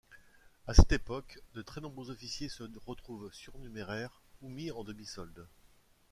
[0.65, 5.45] À cette époque de très nombreux officiers se retrouvent surnuméraires, ou mis en demi-solde.